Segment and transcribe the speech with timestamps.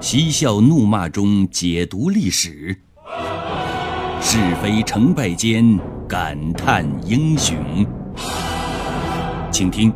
[0.00, 2.74] 嬉笑怒骂中解读历史，
[4.22, 7.86] 是非成败间感叹英雄。
[9.52, 9.92] 请听《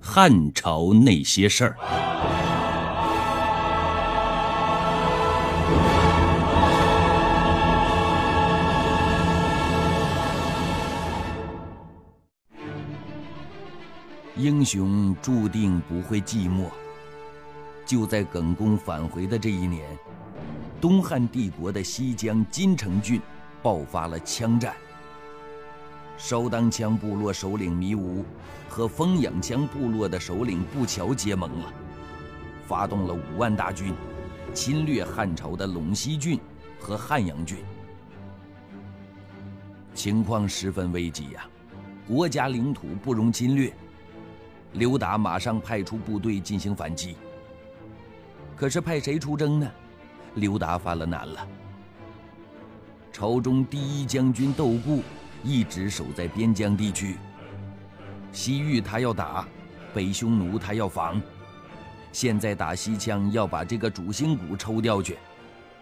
[0.00, 1.76] 汉朝那些事儿》。
[14.36, 16.66] 英雄注定不会寂寞。
[17.92, 19.86] 就在耿恭返回的这一年，
[20.80, 23.20] 东汉帝国的西疆金城郡
[23.62, 24.74] 爆发了枪战。
[26.16, 28.24] 烧当羌部落首领糜吾
[28.66, 31.70] 和丰阳羌部落的首领步乔结盟了，
[32.66, 33.92] 发动了五万大军，
[34.54, 36.40] 侵略汉朝的陇西郡
[36.80, 37.58] 和汉阳郡。
[39.94, 41.44] 情况十分危急呀，
[42.08, 43.70] 国家领土不容侵略。
[44.72, 47.18] 刘达马上派出部队进行反击。
[48.56, 49.70] 可是派谁出征呢？
[50.34, 51.46] 刘达犯了难了。
[53.12, 55.02] 朝中第一将军窦固
[55.42, 57.16] 一直守在边疆地区。
[58.32, 59.46] 西域他要打，
[59.92, 61.20] 北匈奴他要防。
[62.12, 65.18] 现在打西羌要把这个主心骨抽掉去，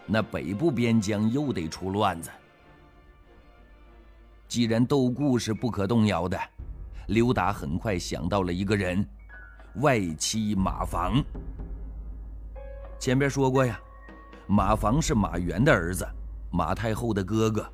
[0.05, 2.29] 那北部边疆又得出乱子。
[4.47, 6.37] 既然窦固是不可动摇的，
[7.07, 9.07] 刘达很快想到了一个人——
[9.79, 11.23] 外戚马房。
[13.01, 13.79] 前边说过呀，
[14.45, 16.07] 马房是马援的儿子，
[16.51, 17.67] 马太后的哥哥，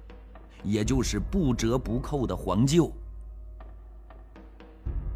[0.64, 2.90] 也就是不折不扣的皇舅。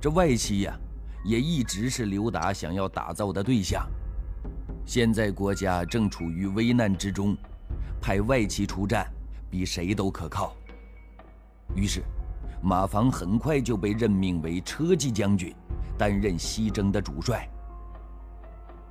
[0.01, 0.77] 这外戚呀，
[1.23, 3.87] 也一直是刘达想要打造的对象。
[4.85, 7.33] 现在国家正处于危难之中，
[8.01, 9.09] 派外戚出战，
[9.49, 10.53] 比谁都可靠。
[11.73, 12.03] 于是，
[12.61, 15.55] 马房很快就被任命为车骑将军，
[15.97, 17.47] 担任西征的主帅。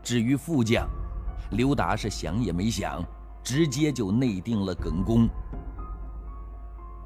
[0.02, 0.88] 至于副将，
[1.50, 3.04] 刘达是想也没想，
[3.42, 5.28] 直接就内定了耿恭。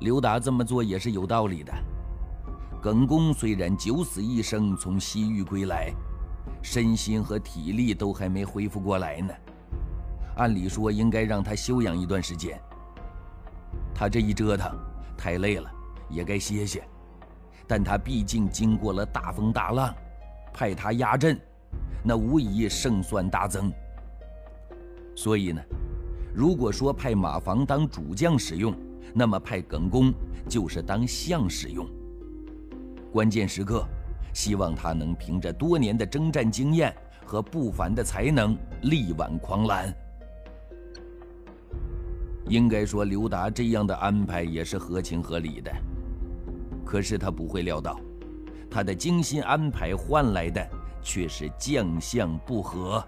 [0.00, 1.72] 刘达这么做也是有道理的。
[2.82, 5.90] 耿恭虽然九死一生从西域归来，
[6.62, 9.32] 身心和体力都还没恢复过来呢，
[10.36, 12.60] 按理说应该让他休养一段时间。
[13.94, 14.70] 他这一折腾
[15.16, 15.70] 太累了，
[16.10, 16.86] 也该歇歇。
[17.66, 19.94] 但他毕竟经过了大风大浪，
[20.52, 21.40] 派他压阵，
[22.02, 23.72] 那无疑胜算大增。
[25.14, 25.62] 所以呢，
[26.34, 28.74] 如果说派马房当主将使用，
[29.14, 30.12] 那么派耿恭
[30.48, 31.86] 就是当相使用。
[33.12, 33.86] 关键时刻，
[34.32, 36.92] 希望他能凭着多年的征战经验
[37.24, 39.94] 和不凡的才能力挽狂澜。
[42.48, 45.72] 应该说，刘达这样的安排也是合情合理的。
[46.84, 47.98] 可是他不会料到，
[48.70, 50.60] 他的精心安排换来的
[51.00, 53.02] 却是将相不和。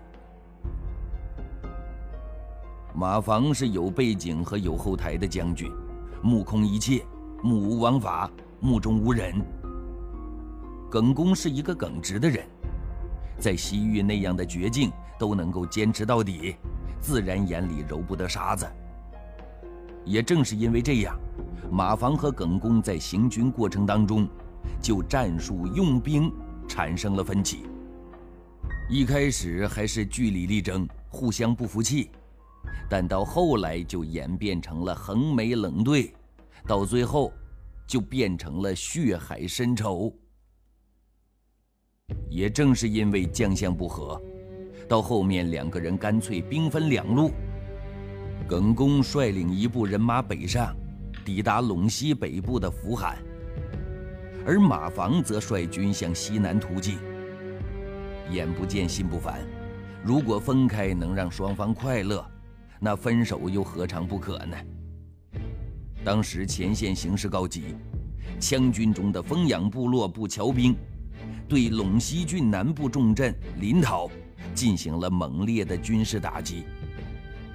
[2.99, 5.71] 马房是有背景和有后台的将军，
[6.23, 7.05] 目空一切，
[7.43, 9.34] 目无王法，目中无人。
[10.91, 12.43] 耿恭是一个耿直的人，
[13.39, 16.57] 在西域那样的绝境都能够坚持到底，
[16.99, 18.67] 自然眼里揉不得沙子。
[20.03, 21.19] 也正是因为这样，
[21.71, 24.27] 马房和耿恭在行军过程当中，
[24.81, 26.33] 就战术用兵
[26.67, 27.67] 产生了分歧。
[28.89, 32.11] 一开始还是据理力争，互相不服气。
[32.88, 36.15] 但到后来就演变成了横眉冷对，
[36.66, 37.32] 到最后
[37.87, 40.12] 就变成了血海深仇。
[42.28, 44.21] 也正是因为将相不和，
[44.88, 47.31] 到后面两个人干脆兵分两路。
[48.49, 50.72] 耿恭率领一部人马北上，
[51.25, 53.19] 抵达陇西北部的扶罕，
[54.47, 56.98] 而马房则率军向西南突进。
[58.31, 59.41] 眼不见心不烦，
[60.04, 62.25] 如果分开能让双方快乐。
[62.81, 64.57] 那分手又何尝不可呢？
[66.05, 67.75] 当时前线形势告急，
[68.39, 70.77] 羌军中的丰阳部落步乔兵
[71.49, 74.11] 对陇西郡南部重镇临洮
[74.55, 76.65] 进行了猛烈的军事打击，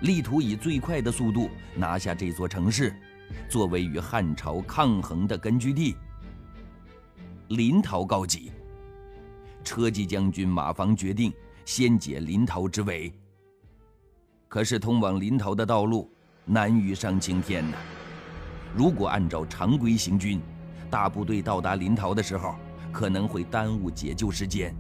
[0.02, 2.94] 力图以最快的速度拿下这座城市，
[3.48, 5.96] 作为与汉朝抗衡的根据地。
[7.50, 8.52] 临洮告急，
[9.64, 11.32] 车骑将军马房决定
[11.64, 13.14] 先解临洮之围。
[14.52, 16.12] 可是通往临洮的道路
[16.44, 17.78] 难于上青天呐！
[18.76, 20.42] 如果按照常规行军，
[20.90, 22.56] 大部队到达临洮的时候，
[22.92, 24.76] 可能会耽误解救时间。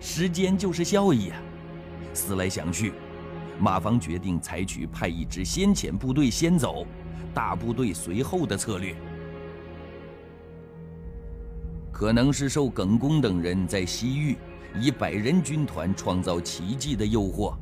[0.00, 1.40] 时间就是效益啊！
[2.12, 2.94] 思来想去，
[3.60, 6.84] 马方决定采取派一支先遣部队先走，
[7.32, 8.96] 大部队随后的策略。
[11.92, 14.36] 可能是受耿恭等人在西域
[14.80, 17.56] 以百人军团创造奇迹的诱惑。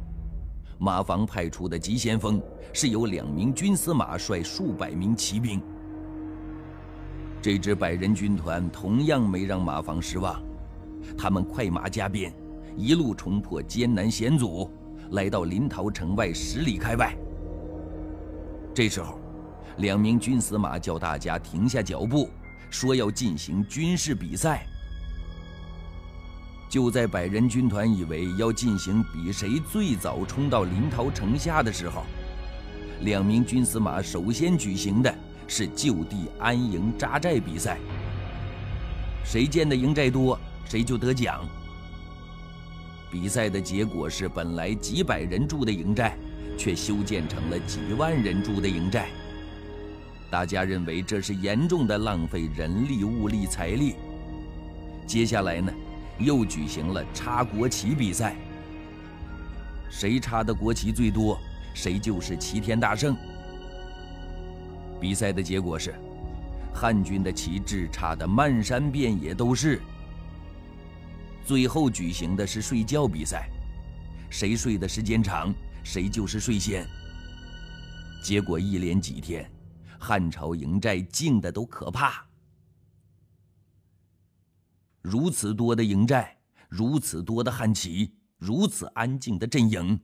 [0.85, 2.39] 马房派出的急先锋
[2.75, 5.59] 是由两名军司马率数百名骑兵。
[7.41, 10.43] 这支百人军团同样没让马房失望，
[11.17, 12.31] 他们快马加鞭，
[12.77, 14.71] 一路冲破艰难险阻，
[15.13, 17.17] 来到临洮城外十里开外。
[18.75, 19.19] 这时候，
[19.79, 22.29] 两名军司马叫大家停下脚步，
[22.69, 24.67] 说要进行军事比赛。
[26.75, 32.03] 就在百人军团以为要进行比谁最早冲到临洮城下的时候，
[33.03, 35.15] 两名军司马首先举行的
[35.47, 37.79] 是就地安营扎寨比赛。
[39.25, 41.49] 谁建的营寨多，谁就得奖。
[43.09, 46.19] 比赛的结果是，本来几百人住的营寨，
[46.59, 49.11] 却修建成了几万人住的营寨。
[50.29, 53.95] 大家认为这是严重的浪费人力、物力、财力。
[55.07, 55.73] 接下来呢？
[56.19, 58.37] 又举行了插国旗比赛，
[59.91, 61.39] 谁插的国旗最多，
[61.75, 63.17] 谁就是齐天大圣。
[65.01, 65.95] 比赛的结果是，
[66.73, 69.81] 汉军的旗帜插得漫山遍野都是。
[71.45, 73.49] 最后举行的是睡觉比赛，
[74.31, 75.53] 谁睡的时间长，
[75.83, 76.87] 谁就是睡仙。
[78.23, 79.51] 结果一连几天，
[79.99, 82.25] 汉朝营寨静的都可怕。
[85.05, 90.01] 如此多的营寨，如此多的汉旗，如此安静的阵营，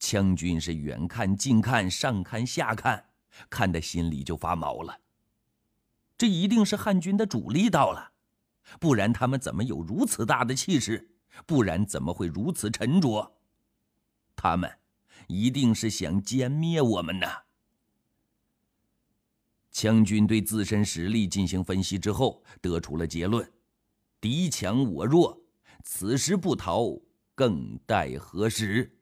[0.00, 3.10] 羌军是远看近看，上看下看，
[3.50, 4.98] 看得心里就发毛了。
[6.16, 8.12] 这一定是汉军的主力到了，
[8.80, 11.10] 不然他们怎么有如此大的气势？
[11.44, 13.36] 不然怎么会如此沉着？
[14.34, 14.78] 他们
[15.26, 17.26] 一定是想歼灭我们呢。
[19.70, 23.52] 羌军对自身实力进行分析之后，得出了结论。
[24.20, 25.40] 敌强我弱，
[25.84, 27.00] 此时不逃，
[27.34, 28.98] 更待何时？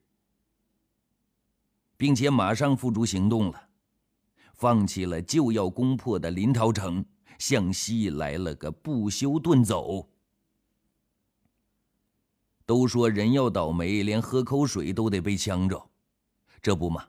[1.96, 3.68] 并且马上付诸行动了，
[4.52, 7.02] 放弃了就要攻破的临洮城，
[7.38, 10.10] 向西来了个不休遁走。
[12.66, 15.90] 都说人要倒霉，连喝口水都得被呛着，
[16.60, 17.06] 这不嘛？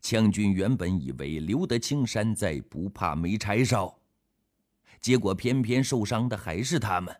[0.00, 3.98] 羌军原本以为留得青山在，不怕没柴烧，
[5.00, 7.14] 结果偏偏受伤的还是他们。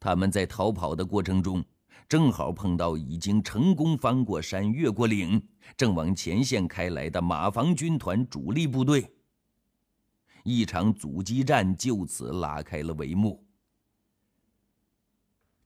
[0.00, 1.64] 他们在逃跑的过程中，
[2.08, 5.42] 正好碰到已经成功翻过山、越过岭，
[5.76, 9.12] 正往前线开来的马房军团主力部队。
[10.44, 13.44] 一场阻击战就此拉开了帷幕。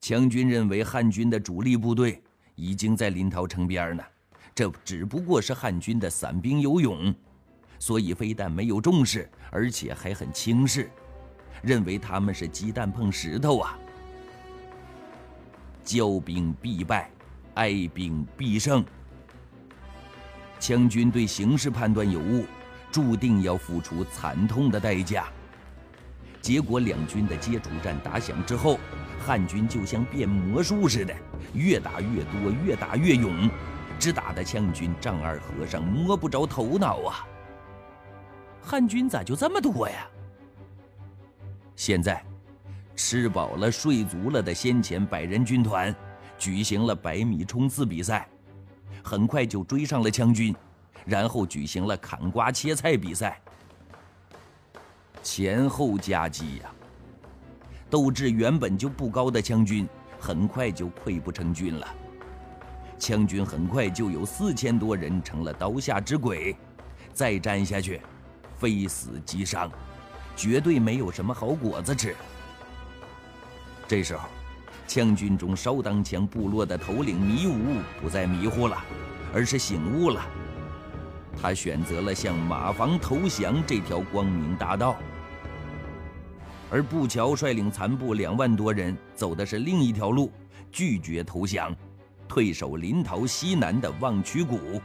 [0.01, 2.21] 羌军认为汉军的主力部队
[2.57, 4.03] 已经在临洮城边呢，
[4.53, 7.15] 这只不过是汉军的散兵游勇，
[7.79, 10.91] 所以非但没有重视，而且还很轻视，
[11.63, 13.79] 认为他们是鸡蛋碰石头啊。
[15.85, 17.11] 骄兵必败，
[17.55, 18.85] 哀兵必胜。
[20.61, 22.47] 羌军对形势判断有误，
[22.91, 25.27] 注定要付出惨痛的代价。
[26.41, 28.79] 结果两军的接触战打响之后，
[29.25, 31.15] 汉军就像变魔术似的，
[31.55, 33.49] 越打越多，越打越勇，
[33.99, 37.27] 只打得羌军丈二和尚摸不着头脑啊！
[38.61, 40.07] 汉军咋就这么多呀？
[41.75, 42.25] 现在。
[42.95, 45.95] 吃饱了睡足了的先前百人军团，
[46.39, 48.29] 举行了百米冲刺比赛，
[49.03, 50.55] 很快就追上了羌军，
[51.05, 53.41] 然后举行了砍瓜切菜比赛，
[55.23, 56.71] 前后夹击呀。
[57.89, 59.87] 斗志原本就不高的羌军，
[60.19, 61.87] 很快就溃不成军了。
[62.99, 66.57] 羌军很快就有四千多人成了刀下之鬼，
[67.13, 68.01] 再战下去，
[68.57, 69.71] 非死即伤，
[70.37, 72.15] 绝对没有什么好果子吃。
[73.89, 74.29] 这时候，
[74.89, 78.83] 羌军中烧当羌部落的头领迷雾不再迷糊了，
[79.35, 80.23] 而是醒悟了。
[81.41, 84.97] 他选择了向马房投降这条光明大道，
[86.71, 90.31] 而步乔率领残部两万多人走的是另一条路，
[90.71, 91.75] 拒绝投降，
[92.29, 94.81] 退守临洮西南的望曲谷。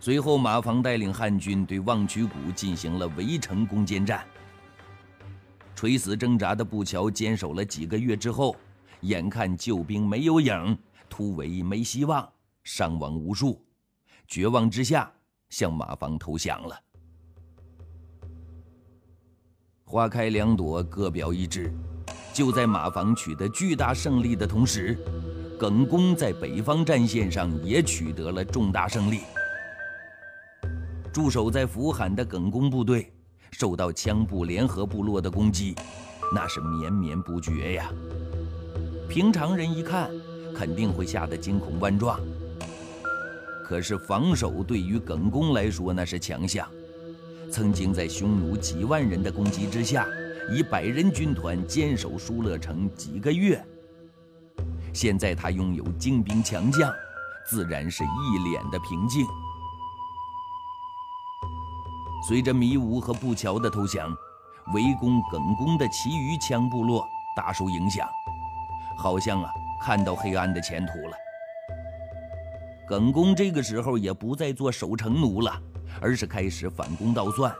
[0.00, 4.24] 随后，马房带领汉军对望曲谷进行了围城攻坚战。
[5.82, 8.54] 垂死挣扎的步乔坚守了几个月之后，
[9.00, 10.78] 眼看救兵没有影，
[11.10, 13.60] 突围没希望，伤亡无数，
[14.28, 15.12] 绝望之下
[15.50, 16.80] 向马房投降了。
[19.82, 21.74] 花开两朵，各表一枝。
[22.32, 24.96] 就在马房取得巨大胜利的同时，
[25.58, 29.22] 耿恭在北方战线上也取得了重大胜利。
[31.12, 33.12] 驻守在福罕的耿恭部队。
[33.52, 35.74] 受到羌部联合部落的攻击，
[36.34, 37.90] 那是绵绵不绝呀。
[39.08, 40.10] 平常人一看，
[40.54, 42.18] 肯定会吓得惊恐万状。
[43.64, 46.66] 可是防守对于耿恭来说那是强项，
[47.50, 50.06] 曾经在匈奴几万人的攻击之下，
[50.52, 53.62] 以百人军团坚守疏勒城几个月。
[54.92, 56.92] 现在他拥有精兵强将，
[57.46, 59.24] 自然是一脸的平静。
[62.26, 64.16] 随着迷吾和步乔的投降，
[64.72, 67.04] 围攻耿恭的其余羌部落
[67.36, 68.08] 大受影响，
[68.96, 69.50] 好像啊
[69.82, 71.16] 看到黑暗的前途了。
[72.88, 75.52] 耿恭这个时候也不再做守城奴了，
[76.00, 77.52] 而是开始反攻倒算，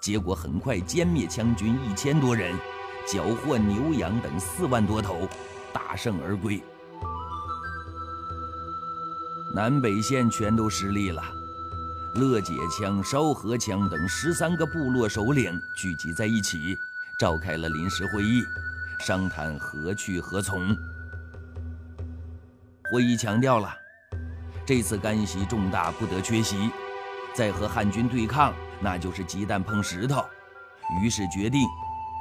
[0.00, 2.58] 结果很快歼灭羌军一千多人，
[3.06, 5.28] 缴获牛羊等四万多头，
[5.72, 6.60] 大胜而归。
[9.54, 11.22] 南北线全都失利了，
[12.16, 16.74] 乐解羌、烧河羌等十三个部落首领聚集在一起，
[17.20, 18.42] 召开了临时会议，
[19.00, 20.74] 商谈何去何从。
[22.90, 23.74] 会议强调了。
[24.64, 26.70] 这次干系重大，不得缺席。
[27.34, 30.24] 再和汉军对抗，那就是鸡蛋碰石头。
[31.02, 31.60] 于是决定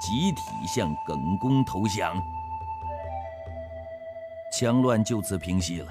[0.02, 2.22] 集体向耿恭投降。
[4.52, 5.88] 枪乱就此平息了。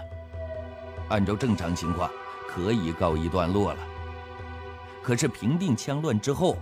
[1.09, 2.11] 按照正常情况，
[2.47, 3.79] 可以告一段落了。
[5.05, 6.57] 可是平定羌乱之后，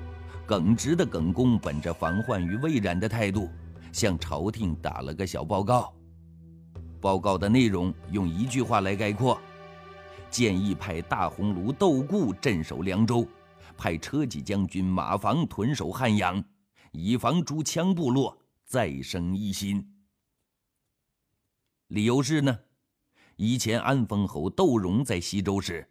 [0.44, 3.48] 耿直的耿恭本着防患于未然的态度，
[3.92, 5.94] 向朝廷打了个小报告。
[7.00, 9.40] 报告的内容用一句话来概括。
[10.28, 13.24] 建议派大红卢窦固镇守凉州，
[13.76, 16.42] 派车骑将军马房屯守汉阳，
[16.90, 19.86] 以防诸羌部落再生异心。
[21.86, 22.58] 理由是呢，
[23.36, 25.88] 以前安丰侯窦融在西周时，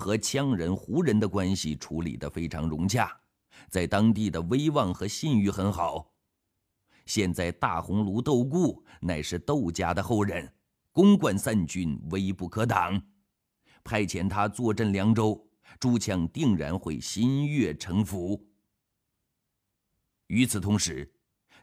[0.00, 3.14] 和羌人、胡人的关系处理得非常融洽，
[3.68, 6.10] 在当地的威望和信誉很好。
[7.04, 10.50] 现在大红炉窦固乃是窦家的后人，
[10.90, 13.00] 公冠三军，威不可挡。
[13.84, 15.46] 派遣他坐镇凉州，
[15.78, 18.48] 诸羌定然会心悦诚服。
[20.28, 21.12] 与此同时，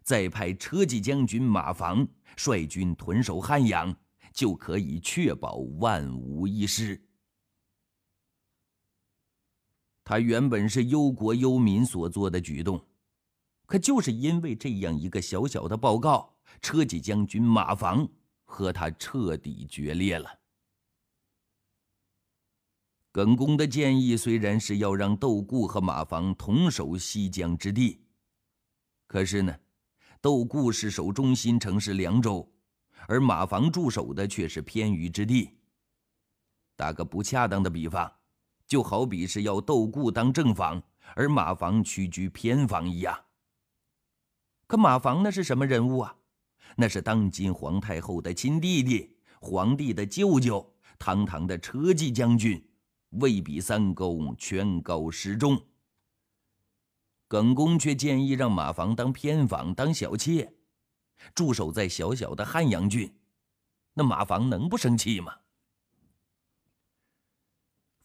[0.04, 3.96] 再派车骑将军马房率军屯守汉阳，
[4.32, 7.07] 就可以确保万无一失。
[10.10, 12.82] 他原本是忧国忧民所做的举动，
[13.66, 18.08] 可就是因为这样一个小小的报告，车骑将军马房
[18.46, 20.40] 和他彻底决裂了。
[23.12, 28.00] 耿恭的建议虽然是要让窦固和马房同守西江之地，
[29.08, 29.54] 可是呢，
[30.22, 32.50] 窦固是守中心城市凉州，
[33.10, 35.50] 而马房驻守的却是偏隅之地。
[36.78, 38.10] 打个不恰当的比方，
[38.68, 40.84] 就好比是要窦固当正房，
[41.16, 43.18] 而马房屈居偏房一样。
[44.68, 46.16] 可马房那是什么人物啊？
[46.76, 52.64] 那是当今皇太后的亲弟弟，皇帝的舅舅，堂堂的车骑将军。
[53.22, 55.58] 位比三公权高十重，
[57.30, 60.54] 耿恭却建议让马房当偏房，当小妾，
[61.34, 63.18] 驻守在小小的汉阳郡。
[63.94, 65.34] 那马房能不生气吗？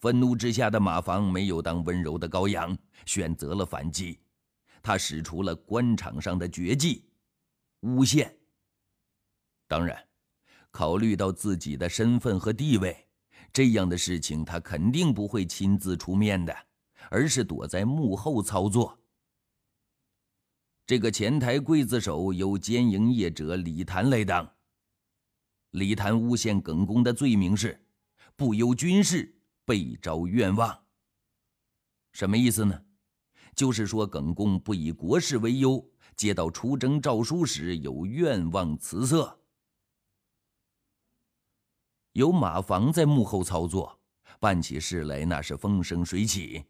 [0.03, 4.19] 愤怒之下的马房没有当温柔的羔羊，选择了反击。
[4.83, 7.05] 他使出了官场上的绝技——
[7.83, 8.37] 诬陷。
[9.69, 9.97] 当然，
[10.73, 13.07] 考虑到自己的身份和地位。
[13.53, 16.53] 这样的事情，他肯定不会亲自出面的，
[17.09, 18.99] 而是躲在幕后操作。
[20.85, 24.53] 这个前台刽子手由奸营业者李谭来当。
[25.71, 27.81] 李谭诬陷耿恭的罪名是
[28.35, 29.33] 不由军事，
[29.73, 30.79] 被招愿望。
[32.13, 32.79] 什么意思呢？
[33.57, 35.83] 就是说耿恭不以国事为忧，
[36.15, 39.41] 接到出征诏书时有愿望辞色。
[42.13, 43.99] 有马房在幕后操作，
[44.39, 46.63] 办起事来那是风生水起。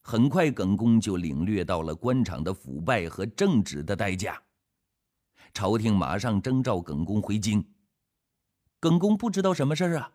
[0.00, 4.42] 很快，耿恭就领略到了官场的腐败和政治的代价。
[5.52, 7.62] 朝廷马上征召耿恭回京。
[8.78, 10.14] 耿恭不知道什么事儿啊，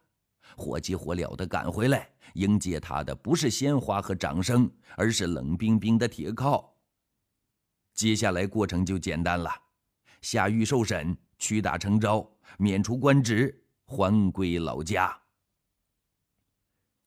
[0.56, 6.76] 火急火燎的赶回来，迎接他的不是鲜花和掌声，而是冷冰冰的铁铐。
[7.94, 9.50] 接下来过程就简单了：
[10.22, 13.62] 下狱受审，屈打成招，免除官职。
[13.88, 15.16] 还归老家。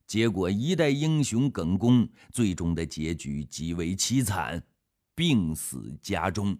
[0.06, 4.64] 结果，一代英雄耿恭最终的结局极为凄惨，
[5.16, 6.56] 病死家中。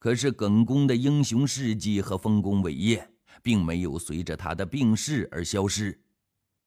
[0.00, 3.08] 可是，耿恭的英雄事迹和丰功伟业，
[3.42, 5.98] 并没有随着他的病逝而消失，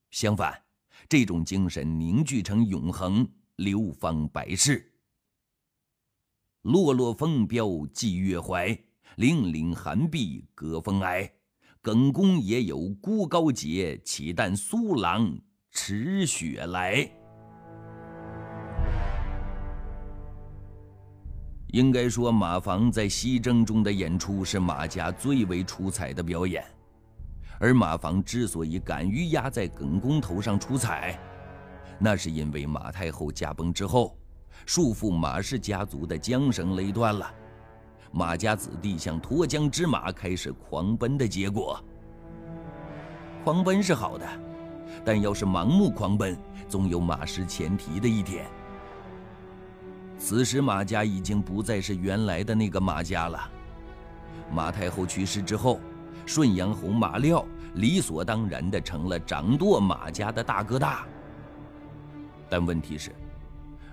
[0.09, 0.61] 相反，
[1.07, 4.91] 这种精神凝聚成永恒，流芳百世。
[6.61, 8.69] 落落风标寄月怀，
[9.17, 11.31] 凛凛寒碧隔风哀。
[11.81, 15.35] 耿恭也有孤高节，岂但苏郎
[15.71, 17.20] 持雪来。
[21.71, 26.63] 应该说，马房在西征中的演出是马家最为出彩的表演。
[27.59, 31.17] 而马房之所以敢于压在耿公头上出彩，
[31.97, 34.17] 那是因为马太后驾崩之后，
[34.65, 37.31] 束缚马氏家族的缰绳勒断了。
[38.11, 41.81] 马家子弟像脱缰之马开始狂奔的结果。
[43.45, 44.27] 狂奔是好的，
[45.05, 46.37] 但要是盲目狂奔，
[46.67, 48.45] 总有马失前蹄的一天。
[50.23, 53.39] 此时马家已经不再是原来的那个马家了。
[54.53, 55.79] 马太后去世之后，
[56.27, 61.05] 顺阳侯马廖理所当然的成了掌舵马家的大哥大。
[62.47, 63.11] 但问题是，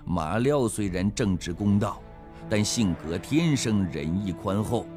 [0.05, 1.99] 马廖虽然正直公道。
[2.51, 4.87] 但性格天生仁义宽厚，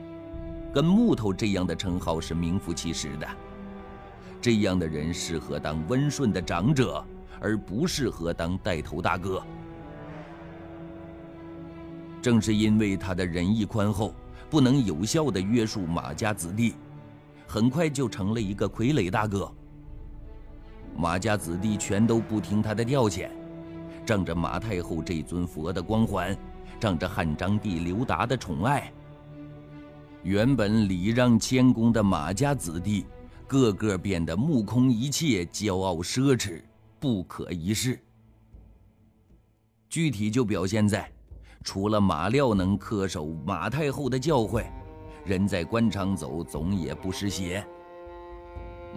[0.72, 3.28] 跟木头这样的称号是名副其实的。
[4.40, 7.04] 这样的人适合当温顺的长者，
[7.40, 9.42] 而不适合当带头大哥。
[12.22, 14.14] 正是因为他的仁义宽厚，
[14.48, 16.74] 不能有效地约束马家子弟，
[17.46, 19.52] 很快就成了一个傀儡大哥。
[20.96, 23.28] 马家子弟全都不听他的调遣，
[24.06, 26.34] 仗着马太后这尊佛的光环。
[26.80, 28.92] 仗着汉章帝刘达的宠爱，
[30.24, 33.06] 原本礼让谦恭的马家子弟，
[33.46, 36.60] 个个变得目空一切、骄傲奢侈、
[36.98, 38.00] 不可一世。
[39.88, 41.08] 具体就表现在，
[41.62, 44.64] 除了马廖能恪守马太后的教诲，
[45.24, 47.64] 人在官场走总也不湿鞋。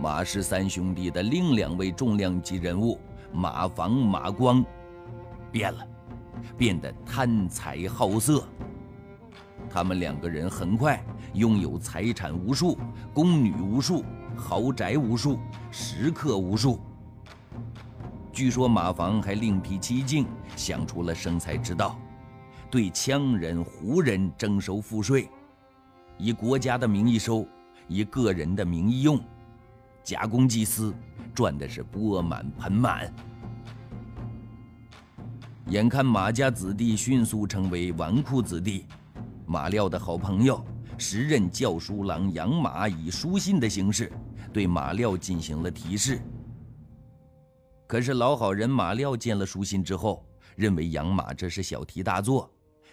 [0.01, 2.99] 马氏三兄弟的另两位重量级人物
[3.31, 4.63] 马房、马光，
[5.51, 5.85] 变了。
[6.57, 8.43] 变得贪财好色。
[9.69, 11.01] 他们两个人很快
[11.33, 12.77] 拥有财产无数、
[13.13, 14.03] 宫女无数、
[14.35, 15.39] 豪宅无数、
[15.71, 16.79] 食客无数。
[18.33, 21.97] 据说马房还另辟蹊径，想出了生财之道，
[22.75, 25.29] 对羌人、胡人征收赋税，
[26.17, 27.47] 以国家的名义收，
[27.87, 29.17] 以个人的名义用，
[30.03, 30.93] 假公济私，
[31.33, 33.13] 赚的是钵满盆满。
[35.67, 38.85] 眼看马家子弟迅速成为纨绔子弟，
[39.45, 40.61] 马廖的好朋友
[40.97, 44.11] 时任教书郎杨马以书信的形式
[44.51, 46.19] 对马廖进行了提示。
[47.87, 52.51] 可是老好人马廖见了书信之后，认为杨马这是小题大做，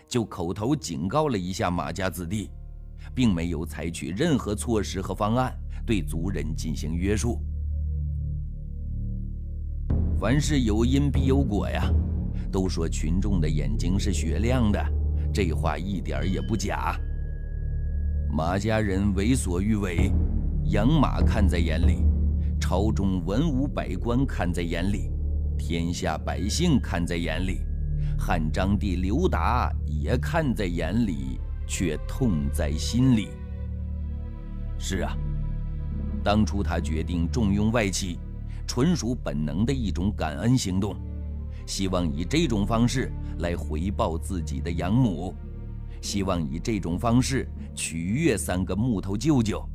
[0.08, 2.50] 就口头警告了一下马家子弟，
[3.14, 5.52] 并没有采取任何措施和方案
[5.86, 7.38] 对族人进行约束。
[10.18, 11.90] 凡事有因必有果呀。
[12.50, 14.78] 都说群众的眼睛是雪亮的，
[15.32, 16.94] 这话一点也不假。
[18.30, 20.12] 马家人为所欲为，
[20.66, 22.04] 养马看在眼里，
[22.60, 25.10] 朝中文武百官看在眼里，
[25.56, 27.62] 天下百姓看在眼里，
[28.24, 33.30] 汉章帝刘达也看在眼里，却痛在心里。
[34.78, 35.16] 是啊，
[36.22, 38.20] 当初他决定重用外戚，
[38.64, 40.94] 纯属本能的一种感恩行动。
[41.66, 45.34] 希望以这种方式来回报自己的养母，
[46.00, 49.68] 希望以这种方式取悦三个木头舅舅，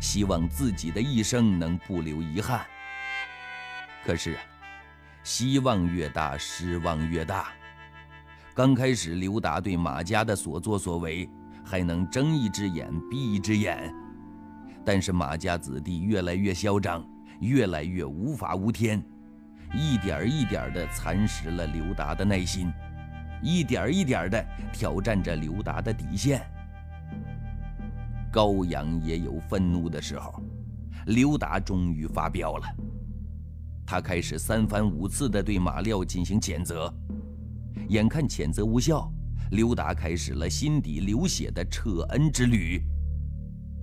[0.00, 2.66] 希望自己的一生能不留遗憾。
[4.04, 4.36] 可是，
[5.22, 7.52] 希望越大，失望越大。
[8.56, 11.28] 刚开始，刘达对马家的所作所为
[11.62, 13.92] 还能睁一只眼闭一只眼，
[14.82, 17.06] 但是马家子弟越来越嚣张，
[17.40, 19.04] 越来越无法无天。
[19.74, 22.72] 一点一点地蚕食了刘达的耐心，
[23.42, 24.42] 一点一点地
[24.72, 26.40] 挑战着刘达的底线。
[28.32, 30.42] 高阳也有愤怒的时候，
[31.08, 32.66] 刘达终于发飙了。
[33.84, 36.90] 他开始三番五次地对马廖进行谴责，
[37.88, 39.10] 眼看谴责无效，
[39.52, 42.82] 刘达开始了心底流血的撤恩之旅。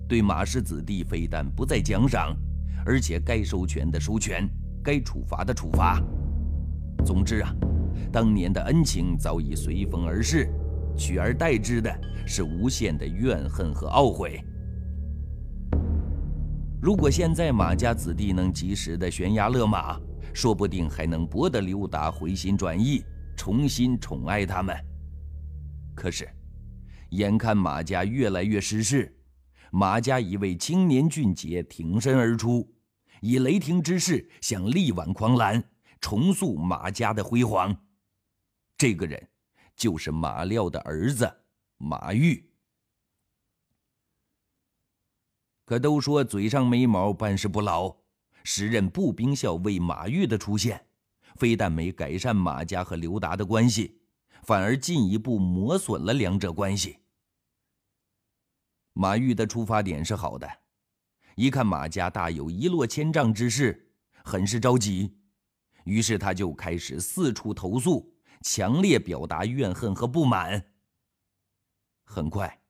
[0.08, 2.36] 对马氏子弟，非但不再奖赏，
[2.84, 4.48] 而且该收权的收权。
[4.82, 5.98] 该处罚的处罚。
[7.06, 7.50] 总之啊，
[8.12, 10.52] 当年的恩情早已随风而逝，
[10.94, 11.90] 取而代之的
[12.26, 14.44] 是无限的怨恨和懊悔。
[16.82, 19.98] 如果现在马家子弟能及时的悬崖勒马，
[20.34, 23.02] 说不定还能博得刘达回心转意，
[23.34, 24.76] 重新宠爱他们。
[25.94, 26.28] 可是，
[27.10, 29.16] 眼看马家越来越失势，
[29.70, 32.72] 马家一位青年俊杰挺身而出。
[33.20, 35.62] 以雷霆之势想力挽狂澜，
[36.00, 37.74] 重塑马家的辉煌。
[38.76, 39.28] 这个人，
[39.74, 41.32] 就是马廖的儿子
[41.78, 42.50] 马玉。
[45.64, 47.96] 可都说嘴上没毛，办事不牢。
[48.42, 50.84] 时任步兵校尉马玉的出现，
[51.34, 54.00] 非但没改善马家和刘达的关系，
[54.42, 56.98] 反而进一步磨损了两者关系。
[58.92, 60.48] 马玉的出发点是好的，
[61.36, 63.92] 一看马家大有一落千丈之势，
[64.24, 65.16] 很是着急，
[65.84, 70.64] 于是他就开始四处投诉，强烈表达怨恨和不满。
[72.04, 72.60] 很快，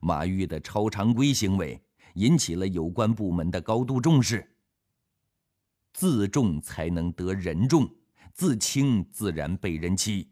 [0.00, 1.82] 马玉的超常规行为。
[2.14, 4.56] 引起了有关部门的高度重视。
[5.92, 7.88] 自重才能得人重，
[8.40, 10.26] 自轻自然被人欺。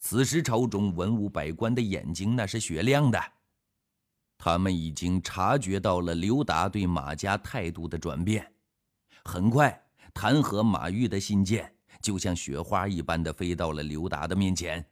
[0.00, 3.32] 此时朝中文武百官的眼睛那是雪亮的，
[4.36, 8.52] 他们已经察觉到了刘达对马家态度的转变。
[9.24, 9.80] 很快，
[10.12, 14.84] 弹劾马玉的信件就像雪花一般的飞到了刘达的面前。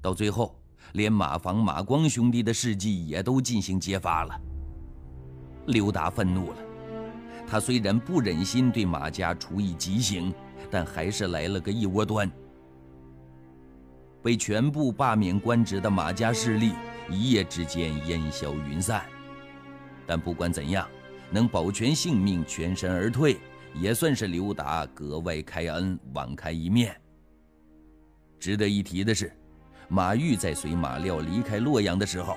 [0.00, 0.56] 到最后。
[0.92, 4.40] 连马房、马光兄弟的事迹也都进行揭发了。
[5.66, 6.58] 刘达愤怒了，
[7.48, 10.32] 他虽然不忍心对马家处以极刑，
[10.74, 12.28] 但还是来了个一窝端。
[14.20, 16.72] 被全部罢免官职的马家势力
[17.08, 19.04] 一夜之间烟消云散。
[20.04, 20.88] 但不管怎样，
[21.30, 23.36] 能保全性命、全身而退，
[23.72, 27.00] 也算是刘达格外开恩、网开一面。
[28.40, 29.32] 值得一提的是。
[29.86, 32.36] 马玉在随马廖离开洛阳的时候，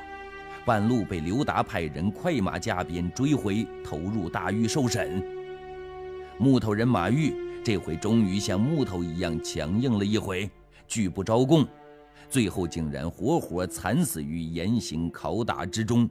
[0.63, 5.23] 半路被刘达派人快马加鞭追回，投入大狱受审。
[6.37, 10.49] 木头人马玉这回终于像木头一样强硬了一回，
[10.87, 11.67] 拒不招供，
[12.29, 16.09] 最后竟然活活惨死于严刑拷打之中。